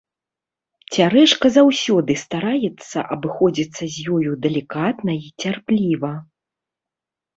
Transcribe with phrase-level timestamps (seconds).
[0.95, 6.11] Цярэшка заўсёды стараецца абыходзіцца з ёю далікатна і цярпліва.